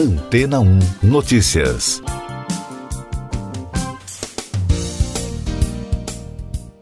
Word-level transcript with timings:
Antena 0.00 0.60
1 0.60 0.78
Notícias. 1.02 2.02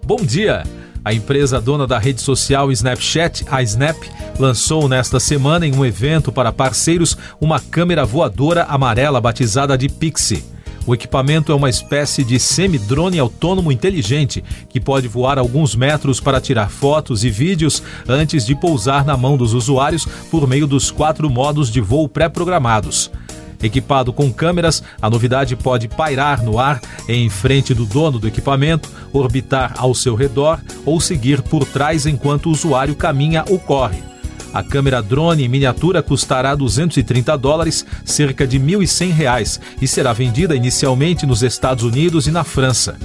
Bom 0.05 0.19
dia! 0.19 0.63
A 1.05 1.13
empresa 1.13 1.61
dona 1.61 1.85
da 1.85 1.99
rede 1.99 2.21
social 2.21 2.71
Snapchat, 2.71 3.45
a 3.51 3.61
Snap, 3.61 3.97
lançou 4.39 4.89
nesta 4.89 5.19
semana 5.19 5.67
em 5.67 5.75
um 5.75 5.85
evento 5.85 6.31
para 6.31 6.53
parceiros 6.53 7.19
uma 7.41 7.59
câmera 7.59 8.07
voadora 8.07 8.63
amarela 8.63 9.21
batizada 9.21 9.77
de 9.77 9.89
Pixie. 9.89 10.45
O 10.89 10.95
equipamento 10.95 11.53
é 11.53 11.55
uma 11.55 11.69
espécie 11.69 12.25
de 12.25 12.41
semi-drone 12.41 13.19
autônomo 13.19 13.71
inteligente 13.71 14.43
que 14.71 14.81
pode 14.81 15.07
voar 15.07 15.39
alguns 15.39 15.75
metros 15.77 16.19
para 16.19 16.41
tirar 16.41 16.71
fotos 16.71 17.25
e 17.25 17.29
vídeos 17.29 17.83
antes 18.09 18.47
de 18.47 18.55
pousar 18.55 19.05
na 19.05 19.15
mão 19.15 19.37
dos 19.37 19.53
usuários 19.53 20.07
por 20.31 20.49
meio 20.49 20.67
dos 20.67 20.91
quatro 20.91 21.29
modos 21.29 21.71
de 21.71 21.83
voo 21.83 22.09
pré-programados. 22.09 23.11
Equipado 23.63 24.15
com 24.15 24.33
câmeras, 24.33 24.83
a 25.03 25.11
novidade 25.11 25.55
pode 25.57 25.89
pairar 25.89 26.43
no 26.43 26.59
ar 26.59 26.81
em 27.07 27.29
frente 27.29 27.75
do 27.75 27.85
dono 27.85 28.19
do 28.19 28.27
equipamento, 28.27 28.89
orbitar 29.13 29.75
ao 29.77 29.95
seu 29.95 30.15
redor 30.15 30.59
ou 30.87 30.99
seguir 31.03 31.43
por 31.43 31.67
trás 31.67 32.07
enquanto 32.07 32.47
o 32.47 32.51
usuário 32.51 32.97
caminha 32.97 33.45
ou 33.51 33.59
corre. 33.59 34.03
A 34.53 34.63
câmera 34.63 35.03
drone 35.03 35.45
em 35.45 35.49
miniatura 35.49 36.03
custará 36.03 36.55
230 36.55 37.37
dólares, 37.37 37.85
cerca 38.05 38.47
de 38.47 38.59
1.100 38.59 39.13
reais, 39.13 39.61
e 39.81 39.87
será 39.87 40.13
vendida 40.13 40.57
inicialmente 40.57 41.27
nos 41.27 41.43
Estados 41.43 41.85
Unidos 41.85 42.27
e 42.27 42.31
na 42.31 42.45
França. 42.45 42.97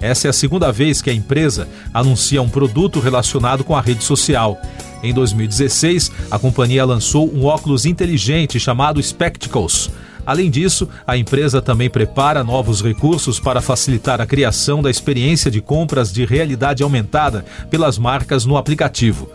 Essa 0.00 0.28
é 0.28 0.30
a 0.30 0.32
segunda 0.32 0.72
vez 0.72 1.00
que 1.00 1.10
a 1.10 1.14
empresa 1.14 1.68
anuncia 1.94 2.42
um 2.42 2.48
produto 2.48 2.98
relacionado 2.98 3.62
com 3.62 3.76
a 3.76 3.80
rede 3.80 4.02
social. 4.02 4.60
Em 5.02 5.12
2016, 5.12 6.10
a 6.30 6.38
companhia 6.38 6.84
lançou 6.84 7.32
um 7.32 7.44
óculos 7.44 7.86
inteligente 7.86 8.58
chamado 8.58 9.02
Spectacles. 9.02 9.90
Além 10.24 10.50
disso, 10.50 10.88
a 11.04 11.16
empresa 11.16 11.60
também 11.60 11.90
prepara 11.90 12.44
novos 12.44 12.80
recursos 12.80 13.40
para 13.40 13.60
facilitar 13.60 14.20
a 14.20 14.26
criação 14.26 14.80
da 14.80 14.90
experiência 14.90 15.50
de 15.50 15.60
compras 15.60 16.12
de 16.12 16.24
realidade 16.24 16.82
aumentada 16.82 17.44
pelas 17.68 17.98
marcas 17.98 18.44
no 18.44 18.56
aplicativo. 18.56 19.28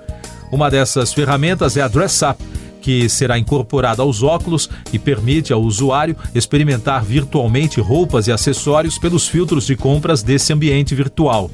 Uma 0.52 0.70
dessas 0.70 1.14
ferramentas 1.14 1.76
é 1.76 1.82
a 1.82 1.88
Dress 1.88 2.24
Up, 2.24 2.42
que 2.82 3.10
será 3.10 3.38
incorporada 3.38 4.02
aos 4.02 4.24
óculos 4.24 4.70
e 4.94 4.98
permite 4.98 5.52
ao 5.52 5.62
usuário 5.62 6.16
experimentar 6.34 7.04
virtualmente 7.04 7.82
roupas 7.82 8.28
e 8.28 8.32
acessórios 8.32 8.98
pelos 8.98 9.28
filtros 9.28 9.66
de 9.66 9.76
compras 9.76 10.24
desse 10.24 10.54
ambiente 10.54 10.96
virtual. 10.96 11.52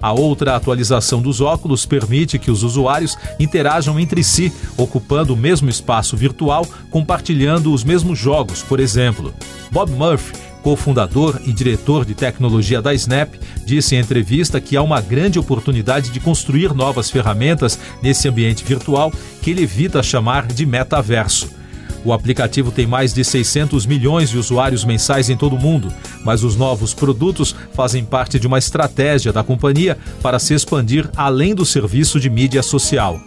A 0.00 0.12
outra 0.12 0.54
atualização 0.54 1.20
dos 1.20 1.40
óculos 1.40 1.84
permite 1.84 2.38
que 2.38 2.52
os 2.52 2.62
usuários 2.62 3.16
interajam 3.40 3.98
entre 3.98 4.22
si, 4.22 4.52
ocupando 4.76 5.34
o 5.34 5.36
mesmo 5.36 5.68
espaço 5.68 6.16
virtual, 6.16 6.64
compartilhando 6.90 7.72
os 7.72 7.82
mesmos 7.82 8.16
jogos, 8.16 8.62
por 8.62 8.78
exemplo. 8.78 9.34
Bob 9.72 9.90
Murphy, 9.90 10.32
cofundador 10.62 11.40
e 11.44 11.52
diretor 11.52 12.04
de 12.04 12.14
tecnologia 12.14 12.82
da 12.82 12.94
Snap, 12.94 13.34
disse 13.64 13.94
em 13.94 14.00
entrevista 14.00 14.60
que 14.60 14.76
há 14.76 14.82
uma 14.82 15.00
grande 15.00 15.38
oportunidade 15.38 16.10
de 16.10 16.20
construir 16.20 16.74
novas 16.74 17.10
ferramentas 17.10 17.78
nesse 18.02 18.28
ambiente 18.28 18.64
virtual 18.64 19.12
que 19.42 19.50
ele 19.50 19.62
evita 19.62 20.02
chamar 20.02 20.46
de 20.46 20.66
metaverso. 20.66 21.58
O 22.04 22.12
aplicativo 22.12 22.70
tem 22.70 22.86
mais 22.86 23.12
de 23.12 23.24
600 23.24 23.84
milhões 23.84 24.30
de 24.30 24.38
usuários 24.38 24.84
mensais 24.84 25.28
em 25.28 25.36
todo 25.36 25.56
o 25.56 25.60
mundo, 25.60 25.92
mas 26.24 26.44
os 26.44 26.56
novos 26.56 26.94
produtos 26.94 27.54
fazem 27.74 28.04
parte 28.04 28.38
de 28.38 28.46
uma 28.46 28.58
estratégia 28.58 29.32
da 29.32 29.42
companhia 29.42 29.98
para 30.22 30.38
se 30.38 30.54
expandir 30.54 31.08
além 31.16 31.54
do 31.54 31.66
serviço 31.66 32.20
de 32.20 32.30
mídia 32.30 32.62
social. 32.62 33.20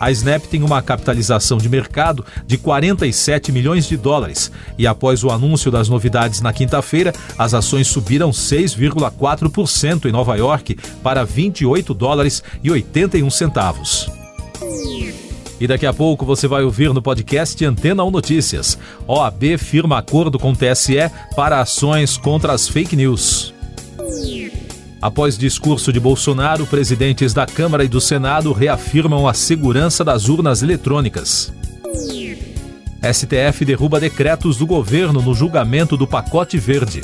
A 0.00 0.10
Snap 0.10 0.44
tem 0.44 0.62
uma 0.62 0.80
capitalização 0.80 1.58
de 1.58 1.68
mercado 1.68 2.24
de 2.46 2.56
47 2.56 3.50
milhões 3.52 3.86
de 3.86 3.96
dólares 3.96 4.50
e 4.76 4.86
após 4.86 5.24
o 5.24 5.30
anúncio 5.30 5.70
das 5.70 5.88
novidades 5.88 6.40
na 6.40 6.52
quinta-feira, 6.52 7.12
as 7.36 7.54
ações 7.54 7.88
subiram 7.88 8.30
6,4% 8.30 10.06
em 10.06 10.12
Nova 10.12 10.36
York 10.36 10.76
para 11.02 11.24
28 11.24 11.92
dólares 11.94 12.42
e 12.62 12.70
81 12.70 13.28
centavos. 13.30 14.08
E 15.60 15.66
daqui 15.66 15.86
a 15.86 15.92
pouco 15.92 16.24
você 16.24 16.46
vai 16.46 16.62
ouvir 16.62 16.92
no 16.94 17.02
podcast 17.02 17.64
Antena 17.64 18.04
1 18.04 18.10
Notícias. 18.10 18.78
OAB 19.08 19.58
firma 19.58 19.98
acordo 19.98 20.38
com 20.38 20.52
o 20.52 20.56
TSE 20.56 21.10
para 21.34 21.60
ações 21.60 22.16
contra 22.16 22.52
as 22.52 22.68
fake 22.68 22.94
news. 22.94 23.57
Após 25.00 25.38
discurso 25.38 25.92
de 25.92 26.00
Bolsonaro, 26.00 26.66
presidentes 26.66 27.32
da 27.32 27.46
Câmara 27.46 27.84
e 27.84 27.88
do 27.88 28.00
Senado 28.00 28.52
reafirmam 28.52 29.28
a 29.28 29.34
segurança 29.34 30.04
das 30.04 30.28
urnas 30.28 30.60
eletrônicas. 30.62 31.52
STF 33.00 33.64
derruba 33.64 34.00
decretos 34.00 34.56
do 34.56 34.66
governo 34.66 35.22
no 35.22 35.34
julgamento 35.34 35.96
do 35.96 36.06
pacote 36.06 36.58
verde. 36.58 37.02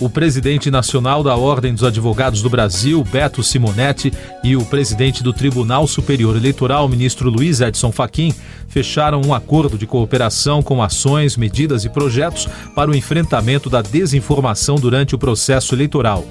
O 0.00 0.08
presidente 0.08 0.70
nacional 0.70 1.24
da 1.24 1.34
Ordem 1.34 1.74
dos 1.74 1.82
Advogados 1.82 2.40
do 2.40 2.48
Brasil, 2.48 3.02
Beto 3.02 3.42
Simonetti, 3.42 4.12
e 4.44 4.54
o 4.54 4.64
presidente 4.64 5.24
do 5.24 5.32
Tribunal 5.32 5.88
Superior 5.88 6.36
Eleitoral, 6.36 6.88
ministro 6.88 7.28
Luiz 7.28 7.60
Edson 7.60 7.90
Fachin, 7.90 8.32
fecharam 8.68 9.20
um 9.20 9.34
acordo 9.34 9.76
de 9.76 9.88
cooperação 9.88 10.62
com 10.62 10.80
ações, 10.80 11.36
medidas 11.36 11.84
e 11.84 11.88
projetos 11.88 12.48
para 12.76 12.88
o 12.88 12.94
enfrentamento 12.94 13.68
da 13.68 13.82
desinformação 13.82 14.76
durante 14.76 15.16
o 15.16 15.18
processo 15.18 15.74
eleitoral. 15.74 16.24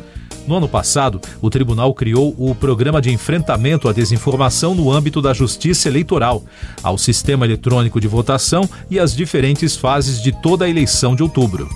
No 0.47 0.55
ano 0.55 0.69
passado, 0.69 1.19
o 1.41 1.49
tribunal 1.49 1.93
criou 1.93 2.33
o 2.37 2.55
Programa 2.55 3.01
de 3.01 3.11
Enfrentamento 3.11 3.89
à 3.89 3.91
Desinformação 3.91 4.73
no 4.73 4.89
âmbito 4.89 5.21
da 5.21 5.33
Justiça 5.33 5.89
Eleitoral, 5.89 6.41
ao 6.81 6.97
sistema 6.97 7.45
eletrônico 7.45 7.99
de 7.99 8.07
votação 8.07 8.61
e 8.89 8.97
às 8.97 9.13
diferentes 9.13 9.75
fases 9.75 10.23
de 10.23 10.31
toda 10.31 10.63
a 10.63 10.69
eleição 10.69 11.17
de 11.17 11.21
outubro. 11.21 11.67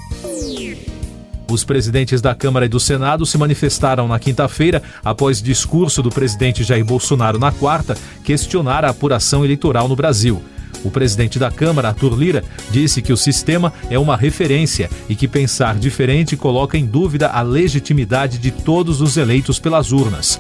Os 1.52 1.66
presidentes 1.66 2.22
da 2.22 2.34
Câmara 2.34 2.66
e 2.66 2.70
do 2.70 2.80
Senado 2.80 3.26
se 3.26 3.38
manifestaram 3.38 4.08
na 4.08 4.18
quinta-feira 4.18 4.82
após 5.04 5.42
discurso 5.42 6.02
do 6.02 6.10
presidente 6.10 6.64
Jair 6.64 6.86
Bolsonaro 6.86 7.38
na 7.38 7.52
quarta 7.52 7.98
questionar 8.24 8.86
a 8.86 8.90
apuração 8.92 9.44
eleitoral 9.44 9.90
no 9.90 9.96
Brasil. 9.96 10.42
O 10.82 10.90
presidente 10.90 11.38
da 11.38 11.52
Câmara, 11.52 11.90
Arthur 11.90 12.18
Lira, 12.18 12.42
disse 12.72 13.02
que 13.02 13.12
o 13.12 13.18
sistema 13.18 13.74
é 13.90 14.00
uma 14.00 14.16
referência 14.16 14.90
e 15.10 15.16
que 15.16 15.28
pensar 15.28 15.78
diferente 15.78 16.38
coloca 16.38 16.78
em 16.78 16.86
dúvida 16.86 17.28
a 17.28 17.42
legitimidade 17.42 18.38
de 18.38 18.50
todos 18.50 19.02
os 19.02 19.18
eleitos 19.18 19.60
pelas 19.60 19.92
urnas. 19.92 20.40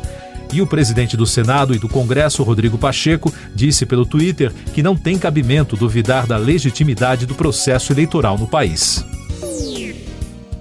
E 0.54 0.62
o 0.62 0.68
presidente 0.68 1.18
do 1.18 1.26
Senado 1.26 1.76
e 1.76 1.78
do 1.78 1.90
Congresso, 1.90 2.42
Rodrigo 2.42 2.78
Pacheco, 2.78 3.34
disse 3.54 3.86
pelo 3.86 4.06
Twitter 4.06 4.54
que 4.74 4.82
não 4.82 4.96
tem 4.96 5.18
cabimento 5.18 5.76
duvidar 5.76 6.26
da 6.26 6.38
legitimidade 6.38 7.26
do 7.26 7.36
processo 7.36 7.92
eleitoral 7.92 8.38
no 8.38 8.48
país. 8.48 9.06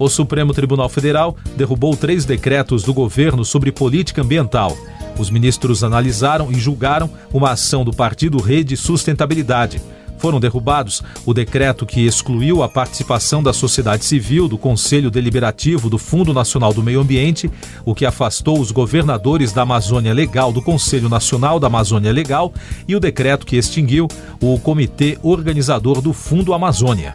O 0.00 0.08
Supremo 0.08 0.54
Tribunal 0.54 0.88
Federal 0.88 1.36
derrubou 1.58 1.94
três 1.94 2.24
decretos 2.24 2.82
do 2.82 2.94
governo 2.94 3.44
sobre 3.44 3.70
política 3.70 4.22
ambiental. 4.22 4.74
Os 5.18 5.28
ministros 5.28 5.84
analisaram 5.84 6.50
e 6.50 6.54
julgaram 6.54 7.10
uma 7.30 7.50
ação 7.50 7.84
do 7.84 7.92
partido 7.92 8.38
Rede 8.38 8.78
Sustentabilidade. 8.78 9.78
Foram 10.16 10.40
derrubados 10.40 11.02
o 11.26 11.34
decreto 11.34 11.84
que 11.84 12.06
excluiu 12.06 12.62
a 12.62 12.68
participação 12.68 13.42
da 13.42 13.52
sociedade 13.52 14.06
civil 14.06 14.48
do 14.48 14.56
Conselho 14.56 15.10
Deliberativo 15.10 15.90
do 15.90 15.98
Fundo 15.98 16.32
Nacional 16.32 16.72
do 16.72 16.82
Meio 16.82 17.00
Ambiente, 17.00 17.50
o 17.84 17.94
que 17.94 18.06
afastou 18.06 18.58
os 18.58 18.70
governadores 18.70 19.52
da 19.52 19.62
Amazônia 19.62 20.14
Legal 20.14 20.50
do 20.50 20.62
Conselho 20.62 21.10
Nacional 21.10 21.60
da 21.60 21.66
Amazônia 21.66 22.10
Legal, 22.10 22.54
e 22.88 22.96
o 22.96 23.00
decreto 23.00 23.46
que 23.46 23.56
extinguiu 23.56 24.08
o 24.40 24.58
Comitê 24.58 25.18
Organizador 25.22 26.00
do 26.00 26.14
Fundo 26.14 26.54
Amazônia. 26.54 27.14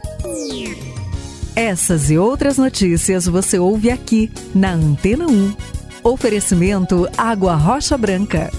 Essas 1.56 2.10
e 2.10 2.18
outras 2.18 2.58
notícias 2.58 3.24
você 3.24 3.58
ouve 3.58 3.88
aqui 3.88 4.30
na 4.54 4.74
Antena 4.74 5.26
1. 5.26 5.54
Oferecimento 6.04 7.08
Água 7.16 7.54
Rocha 7.54 7.96
Branca. 7.96 8.52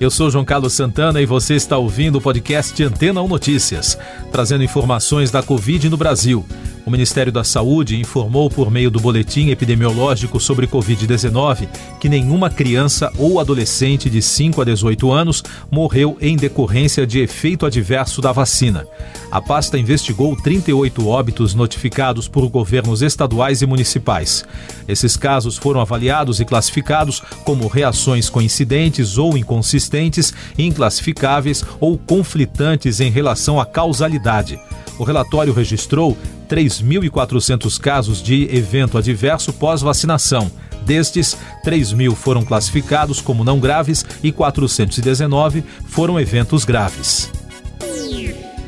Eu 0.00 0.10
sou 0.10 0.32
João 0.32 0.44
Carlos 0.44 0.72
Santana 0.72 1.20
e 1.20 1.26
você 1.26 1.54
está 1.54 1.78
ouvindo 1.78 2.16
o 2.16 2.20
podcast 2.20 2.82
Antena 2.82 3.22
1 3.22 3.28
Notícias, 3.28 3.96
trazendo 4.32 4.64
informações 4.64 5.30
da 5.30 5.40
Covid 5.40 5.88
no 5.88 5.96
Brasil. 5.96 6.44
O 6.88 6.90
Ministério 6.90 7.30
da 7.30 7.44
Saúde 7.44 8.00
informou 8.00 8.48
por 8.48 8.70
meio 8.70 8.90
do 8.90 8.98
boletim 8.98 9.50
epidemiológico 9.50 10.40
sobre 10.40 10.66
Covid-19 10.66 11.68
que 12.00 12.08
nenhuma 12.08 12.48
criança 12.48 13.12
ou 13.18 13.38
adolescente 13.38 14.08
de 14.08 14.22
5 14.22 14.62
a 14.62 14.64
18 14.64 15.12
anos 15.12 15.44
morreu 15.70 16.16
em 16.18 16.34
decorrência 16.34 17.06
de 17.06 17.20
efeito 17.20 17.66
adverso 17.66 18.22
da 18.22 18.32
vacina. 18.32 18.86
A 19.30 19.38
pasta 19.38 19.78
investigou 19.78 20.34
38 20.34 21.06
óbitos 21.06 21.54
notificados 21.54 22.26
por 22.26 22.48
governos 22.48 23.02
estaduais 23.02 23.60
e 23.60 23.66
municipais. 23.66 24.46
Esses 24.88 25.14
casos 25.14 25.58
foram 25.58 25.82
avaliados 25.82 26.40
e 26.40 26.44
classificados 26.46 27.20
como 27.44 27.68
reações 27.68 28.30
coincidentes 28.30 29.18
ou 29.18 29.36
inconsistentes, 29.36 30.32
inclassificáveis 30.56 31.62
ou 31.78 31.98
conflitantes 31.98 32.98
em 32.98 33.10
relação 33.10 33.60
à 33.60 33.66
causalidade. 33.66 34.58
O 34.98 35.04
relatório 35.04 35.52
registrou 35.52 36.16
3.400 36.48 37.78
casos 37.80 38.22
de 38.22 38.44
evento 38.54 38.98
adverso 38.98 39.52
pós-vacinação. 39.52 40.50
Destes, 40.84 41.36
3 41.62 41.92
mil 41.92 42.16
foram 42.16 42.44
classificados 42.44 43.20
como 43.20 43.44
não 43.44 43.60
graves 43.60 44.04
e 44.22 44.32
419 44.32 45.62
foram 45.86 46.18
eventos 46.18 46.64
graves. 46.64 47.30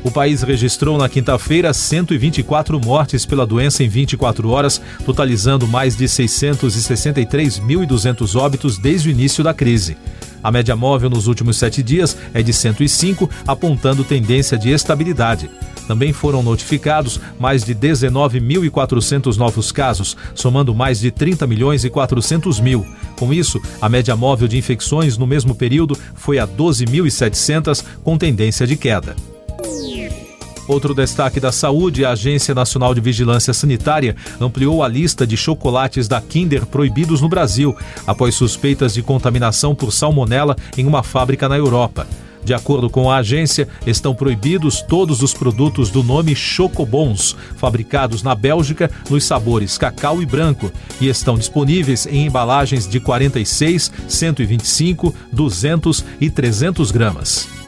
O 0.03 0.09
país 0.09 0.41
registrou 0.41 0.97
na 0.97 1.07
quinta-feira 1.07 1.71
124 1.73 2.79
mortes 2.79 3.23
pela 3.25 3.45
doença 3.45 3.83
em 3.83 3.89
24 3.89 4.49
horas, 4.49 4.81
totalizando 5.05 5.67
mais 5.67 5.95
de 5.95 6.05
663.200 6.05 8.35
óbitos 8.35 8.79
desde 8.79 9.09
o 9.09 9.11
início 9.11 9.43
da 9.43 9.53
crise. 9.53 9.95
A 10.43 10.51
média 10.51 10.75
móvel 10.75 11.07
nos 11.09 11.27
últimos 11.27 11.57
sete 11.57 11.83
dias 11.83 12.17
é 12.33 12.41
de 12.41 12.51
105, 12.51 13.29
apontando 13.45 14.03
tendência 14.03 14.57
de 14.57 14.71
estabilidade. 14.71 15.51
Também 15.91 16.13
foram 16.13 16.41
notificados 16.41 17.19
mais 17.37 17.65
de 17.65 17.75
19.400 17.75 19.35
novos 19.35 19.73
casos, 19.73 20.15
somando 20.33 20.73
mais 20.73 21.01
de 21.01 21.11
30 21.11 21.45
milhões 21.45 21.83
e 21.83 21.89
400 21.89 22.61
mil. 22.61 22.85
Com 23.17 23.33
isso, 23.33 23.61
a 23.81 23.89
média 23.89 24.15
móvel 24.15 24.47
de 24.47 24.57
infecções 24.57 25.17
no 25.17 25.27
mesmo 25.27 25.53
período 25.53 25.97
foi 26.15 26.39
a 26.39 26.47
12.700, 26.47 27.83
com 28.05 28.17
tendência 28.17 28.65
de 28.65 28.77
queda. 28.77 29.17
Outro 30.65 30.95
destaque 30.95 31.41
da 31.41 31.51
saúde: 31.51 32.05
a 32.05 32.11
Agência 32.11 32.55
Nacional 32.55 32.93
de 32.95 33.01
Vigilância 33.01 33.53
Sanitária 33.53 34.15
ampliou 34.39 34.81
a 34.81 34.87
lista 34.87 35.27
de 35.27 35.35
chocolates 35.35 36.07
da 36.07 36.21
Kinder 36.21 36.65
proibidos 36.65 37.19
no 37.19 37.27
Brasil, 37.27 37.75
após 38.07 38.33
suspeitas 38.33 38.93
de 38.93 39.01
contaminação 39.01 39.75
por 39.75 39.91
salmonela 39.91 40.55
em 40.77 40.87
uma 40.87 41.03
fábrica 41.03 41.49
na 41.49 41.57
Europa. 41.57 42.07
De 42.43 42.53
acordo 42.53 42.89
com 42.89 43.09
a 43.09 43.17
agência, 43.17 43.67
estão 43.85 44.15
proibidos 44.15 44.81
todos 44.81 45.21
os 45.21 45.33
produtos 45.33 45.89
do 45.89 46.03
nome 46.03 46.35
Chocobons, 46.35 47.35
fabricados 47.55 48.23
na 48.23 48.33
Bélgica 48.33 48.89
nos 49.09 49.23
sabores 49.23 49.77
cacau 49.77 50.21
e 50.21 50.25
branco, 50.25 50.71
e 50.99 51.07
estão 51.07 51.37
disponíveis 51.37 52.05
em 52.05 52.25
embalagens 52.25 52.87
de 52.87 52.99
46, 52.99 53.91
125, 54.07 55.13
200 55.31 56.05
e 56.19 56.29
300 56.29 56.91
gramas. 56.91 57.60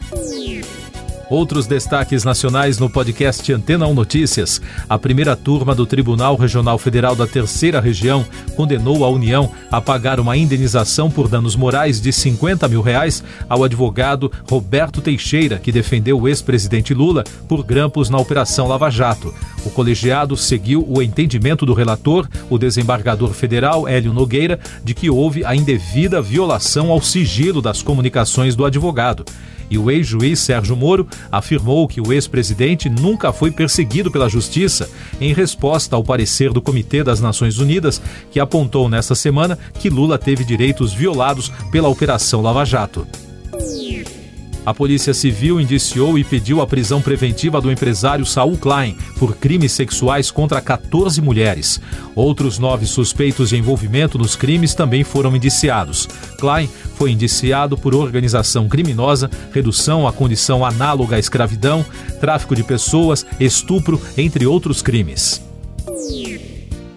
Outros 1.30 1.66
destaques 1.66 2.22
nacionais 2.22 2.78
no 2.78 2.90
podcast 2.90 3.50
Antena 3.50 3.86
1 3.86 3.94
Notícias. 3.94 4.60
A 4.88 4.98
primeira 4.98 5.34
turma 5.34 5.74
do 5.74 5.86
Tribunal 5.86 6.36
Regional 6.36 6.78
Federal 6.78 7.16
da 7.16 7.26
Terceira 7.26 7.80
Região 7.80 8.26
condenou 8.54 9.04
a 9.04 9.08
União 9.08 9.50
a 9.70 9.80
pagar 9.80 10.20
uma 10.20 10.36
indenização 10.36 11.10
por 11.10 11.26
danos 11.26 11.56
morais 11.56 11.98
de 11.98 12.12
50 12.12 12.68
mil 12.68 12.82
reais 12.82 13.24
ao 13.48 13.64
advogado 13.64 14.30
Roberto 14.48 15.00
Teixeira, 15.00 15.58
que 15.58 15.72
defendeu 15.72 16.20
o 16.20 16.28
ex-presidente 16.28 16.92
Lula 16.92 17.24
por 17.48 17.64
grampos 17.64 18.10
na 18.10 18.18
Operação 18.18 18.68
Lava 18.68 18.90
Jato. 18.90 19.32
O 19.64 19.70
colegiado 19.70 20.36
seguiu 20.36 20.84
o 20.86 21.00
entendimento 21.00 21.64
do 21.64 21.72
relator, 21.72 22.28
o 22.50 22.58
desembargador 22.58 23.30
federal 23.30 23.88
Hélio 23.88 24.12
Nogueira, 24.12 24.60
de 24.84 24.92
que 24.92 25.08
houve 25.08 25.42
a 25.42 25.56
indevida 25.56 26.20
violação 26.20 26.90
ao 26.90 27.00
sigilo 27.00 27.62
das 27.62 27.80
comunicações 27.80 28.54
do 28.54 28.64
advogado 28.64 29.24
e 29.70 29.78
o 29.78 29.90
ex-juiz 29.90 30.38
Sérgio 30.40 30.76
Moro 30.76 31.06
afirmou 31.30 31.86
que 31.88 32.00
o 32.00 32.12
ex-presidente 32.12 32.88
nunca 32.88 33.32
foi 33.32 33.50
perseguido 33.50 34.10
pela 34.10 34.28
justiça, 34.28 34.88
em 35.20 35.32
resposta 35.32 35.96
ao 35.96 36.04
parecer 36.04 36.52
do 36.52 36.62
Comitê 36.62 37.02
das 37.02 37.20
Nações 37.20 37.58
Unidas, 37.58 38.00
que 38.30 38.40
apontou 38.40 38.88
nesta 38.88 39.14
semana 39.14 39.58
que 39.78 39.90
Lula 39.90 40.18
teve 40.18 40.44
direitos 40.44 40.92
violados 40.92 41.50
pela 41.70 41.88
Operação 41.88 42.40
Lava 42.40 42.64
Jato. 42.64 43.06
A 44.66 44.72
Polícia 44.72 45.12
Civil 45.12 45.60
indiciou 45.60 46.18
e 46.18 46.24
pediu 46.24 46.62
a 46.62 46.66
prisão 46.66 47.02
preventiva 47.02 47.60
do 47.60 47.70
empresário 47.70 48.24
Saul 48.24 48.56
Klein 48.56 48.96
por 49.18 49.36
crimes 49.36 49.72
sexuais 49.72 50.30
contra 50.30 50.60
14 50.60 51.20
mulheres. 51.20 51.78
Outros 52.14 52.58
nove 52.58 52.86
suspeitos 52.86 53.50
de 53.50 53.58
envolvimento 53.58 54.16
nos 54.16 54.34
crimes 54.34 54.74
também 54.74 55.04
foram 55.04 55.36
indiciados. 55.36 56.08
Klein 56.38 56.68
foi 56.96 57.10
indiciado 57.10 57.76
por 57.76 57.94
organização 57.94 58.66
criminosa, 58.66 59.30
redução 59.52 60.08
à 60.08 60.12
condição 60.12 60.64
análoga 60.64 61.16
à 61.16 61.18
escravidão, 61.18 61.84
tráfico 62.18 62.56
de 62.56 62.64
pessoas, 62.64 63.26
estupro, 63.38 64.00
entre 64.16 64.46
outros 64.46 64.80
crimes. 64.80 65.42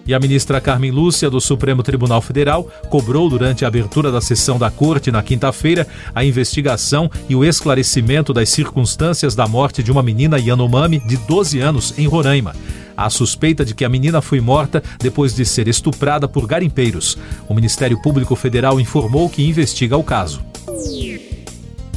E 0.08 0.14
a 0.14 0.18
ministra 0.18 0.58
Carmen 0.58 0.90
Lúcia, 0.90 1.28
do 1.28 1.38
Supremo 1.38 1.82
Tribunal 1.82 2.22
Federal, 2.22 2.66
cobrou 2.88 3.28
durante 3.28 3.66
a 3.66 3.68
abertura 3.68 4.10
da 4.10 4.22
sessão 4.22 4.58
da 4.58 4.70
Corte 4.70 5.10
na 5.10 5.22
quinta-feira 5.22 5.86
a 6.14 6.24
investigação 6.24 7.10
e 7.28 7.36
o 7.36 7.44
esclarecimento 7.44 8.32
das 8.32 8.48
circunstâncias 8.48 9.34
da 9.34 9.46
morte 9.46 9.82
de 9.82 9.92
uma 9.92 10.02
menina 10.02 10.40
Yanomami 10.40 10.98
de 11.00 11.18
12 11.18 11.60
anos 11.60 11.92
em 11.98 12.06
Roraima. 12.06 12.56
Há 12.96 13.10
suspeita 13.10 13.66
de 13.66 13.74
que 13.74 13.84
a 13.84 13.88
menina 13.90 14.22
foi 14.22 14.40
morta 14.40 14.82
depois 14.98 15.34
de 15.34 15.44
ser 15.44 15.68
estuprada 15.68 16.26
por 16.26 16.46
garimpeiros. 16.46 17.18
O 17.46 17.52
Ministério 17.52 18.00
Público 18.00 18.34
Federal 18.34 18.80
informou 18.80 19.28
que 19.28 19.46
investiga 19.46 19.94
o 19.98 20.02
caso. 20.02 20.47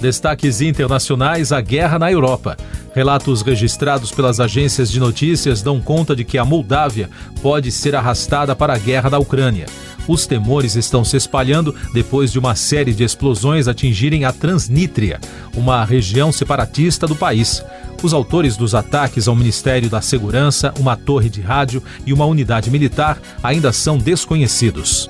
Destaques 0.01 0.61
internacionais: 0.61 1.51
a 1.51 1.61
guerra 1.61 1.99
na 1.99 2.11
Europa. 2.11 2.57
Relatos 2.93 3.43
registrados 3.43 4.11
pelas 4.11 4.39
agências 4.39 4.91
de 4.91 4.99
notícias 4.99 5.61
dão 5.61 5.79
conta 5.79 6.15
de 6.15 6.25
que 6.25 6.39
a 6.39 6.43
Moldávia 6.43 7.07
pode 7.41 7.71
ser 7.71 7.95
arrastada 7.95 8.55
para 8.55 8.73
a 8.73 8.77
guerra 8.77 9.09
da 9.09 9.19
Ucrânia. 9.19 9.67
Os 10.07 10.25
temores 10.25 10.75
estão 10.75 11.05
se 11.05 11.15
espalhando 11.15 11.75
depois 11.93 12.31
de 12.31 12.39
uma 12.39 12.55
série 12.55 12.93
de 12.93 13.03
explosões 13.03 13.67
atingirem 13.67 14.25
a 14.25 14.33
Transnítria, 14.33 15.19
uma 15.55 15.85
região 15.85 16.31
separatista 16.31 17.05
do 17.05 17.15
país. 17.15 17.63
Os 18.01 18.11
autores 18.11 18.57
dos 18.57 18.73
ataques 18.73 19.27
ao 19.27 19.35
Ministério 19.35 19.87
da 19.87 20.01
Segurança, 20.01 20.73
uma 20.79 20.97
torre 20.97 21.29
de 21.29 21.39
rádio 21.41 21.83
e 22.07 22.11
uma 22.11 22.25
unidade 22.25 22.71
militar 22.71 23.21
ainda 23.43 23.71
são 23.71 23.99
desconhecidos. 23.99 25.07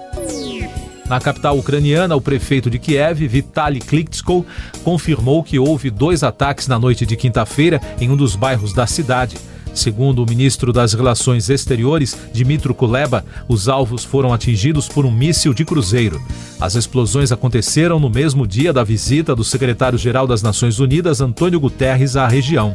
Na 1.12 1.20
capital 1.20 1.58
ucraniana, 1.58 2.16
o 2.16 2.22
prefeito 2.22 2.70
de 2.70 2.80
Kiev, 2.80 3.28
Vitaly 3.28 3.82
Klitschko, 3.82 4.46
confirmou 4.82 5.44
que 5.44 5.60
houve 5.60 5.90
dois 5.90 6.24
ataques 6.24 6.70
na 6.70 6.80
noite 6.80 7.06
de 7.06 7.18
quinta-feira 7.18 7.82
em 8.00 8.10
um 8.10 8.16
dos 8.16 8.34
bairros 8.34 8.72
da 8.72 8.88
cidade. 8.88 9.36
Segundo 9.74 10.24
o 10.24 10.26
ministro 10.26 10.72
das 10.72 10.94
Relações 10.94 11.50
Exteriores, 11.50 12.18
Dmitro 12.34 12.74
Kuleba, 12.74 13.26
os 13.50 13.68
alvos 13.68 14.06
foram 14.06 14.34
atingidos 14.34 14.88
por 14.88 15.06
um 15.06 15.12
míssil 15.12 15.54
de 15.54 15.66
cruzeiro. 15.66 16.22
As 16.62 16.76
explosões 16.76 17.30
aconteceram 17.30 18.00
no 18.00 18.10
mesmo 18.10 18.48
dia 18.48 18.72
da 18.72 18.82
visita 18.82 19.36
do 19.36 19.44
secretário-geral 19.44 20.26
das 20.26 20.42
Nações 20.42 20.80
Unidas, 20.80 21.20
Antônio 21.20 21.60
Guterres, 21.60 22.16
à 22.16 22.26
região. 22.26 22.74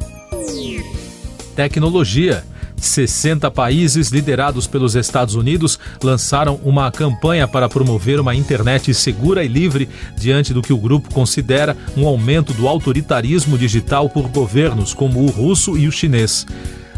Tecnologia. 1.54 2.44
60 2.80 3.50
países 3.50 4.10
liderados 4.10 4.66
pelos 4.66 4.94
Estados 4.94 5.34
Unidos 5.34 5.78
lançaram 6.02 6.60
uma 6.62 6.90
campanha 6.90 7.48
para 7.48 7.68
promover 7.68 8.20
uma 8.20 8.34
internet 8.34 8.92
segura 8.92 9.44
e 9.44 9.48
livre 9.48 9.88
diante 10.16 10.52
do 10.52 10.62
que 10.62 10.72
o 10.72 10.78
grupo 10.78 11.12
considera 11.12 11.76
um 11.96 12.06
aumento 12.06 12.52
do 12.52 12.68
autoritarismo 12.68 13.56
digital 13.56 14.08
por 14.08 14.28
governos 14.28 14.94
como 14.94 15.22
o 15.24 15.30
russo 15.30 15.76
e 15.76 15.88
o 15.88 15.92
chinês. 15.92 16.46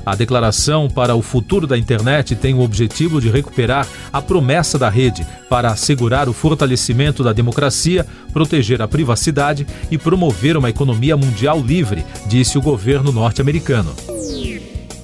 A 0.09 0.15
declaração 0.15 0.89
para 0.89 1.15
o 1.15 1.21
futuro 1.21 1.67
da 1.67 1.77
internet 1.77 2.35
tem 2.35 2.55
o 2.55 2.61
objetivo 2.61 3.21
de 3.21 3.29
recuperar 3.29 3.87
a 4.11 4.23
promessa 4.23 4.79
da 4.79 4.89
rede 4.89 5.27
para 5.51 5.71
assegurar 5.71 6.31
o 6.31 6.33
fortalecimento 6.33 7.23
da 7.23 7.31
democracia, 7.31 8.07
proteger 8.33 8.81
a 8.81 8.89
privacidade 8.89 9.67
e 9.91 9.99
promover 9.99 10.57
uma 10.57 10.71
economia 10.71 11.15
mundial 11.15 11.61
livre, 11.61 12.07
disse 12.27 12.57
o 12.57 12.63
governo 12.63 13.13
norte-americano. 13.13 13.95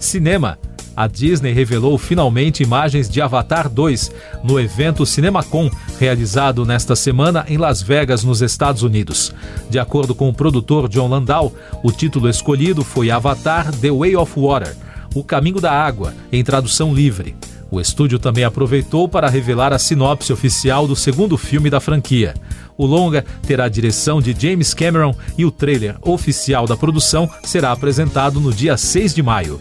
Cinema. 0.01 0.59
A 0.97 1.07
Disney 1.09 1.53
revelou 1.53 1.99
finalmente 1.99 2.63
imagens 2.63 3.09
de 3.09 3.21
Avatar 3.21 3.69
2 3.69 4.13
no 4.45 4.61
evento 4.61 5.05
CinemaCon, 5.05 5.69
realizado 5.99 6.65
nesta 6.65 6.95
semana 6.95 7.45
em 7.49 7.57
Las 7.57 7.83
Vegas, 7.83 8.23
nos 8.23 8.43
Estados 8.43 8.83
Unidos. 8.83 9.35
De 9.69 9.79
acordo 9.79 10.15
com 10.15 10.29
o 10.29 10.35
produtor 10.35 10.89
John 10.89 11.09
Landau, 11.09 11.53
o 11.83 11.91
título 11.91 12.29
escolhido 12.29 12.85
foi 12.85 13.11
Avatar 13.11 13.73
The 13.73 13.91
Way 13.91 14.17
of 14.17 14.33
Water 14.39 14.77
O 15.15 15.25
Caminho 15.25 15.61
da 15.61 15.73
Água, 15.73 16.15
em 16.31 16.45
tradução 16.45 16.95
livre. 16.95 17.35
O 17.71 17.81
estúdio 17.81 18.21
também 18.21 18.45
aproveitou 18.45 19.09
para 19.09 19.29
revelar 19.29 19.73
a 19.73 19.81
sinopse 19.81 20.33
oficial 20.33 20.87
do 20.87 20.95
segundo 20.95 21.37
filme 21.37 21.69
da 21.69 21.81
franquia. 21.81 22.35
O 22.77 22.87
longa 22.87 23.25
terá 23.45 23.65
a 23.65 23.69
direção 23.69 24.21
de 24.21 24.35
James 24.39 24.73
Cameron 24.75 25.13
e 25.37 25.45
o 25.45 25.51
trailer 25.51 25.97
oficial 26.03 26.67
da 26.67 26.77
produção 26.77 27.29
será 27.43 27.73
apresentado 27.73 28.41
no 28.41 28.53
dia 28.53 28.77
6 28.77 29.13
de 29.13 29.23
maio. 29.25 29.61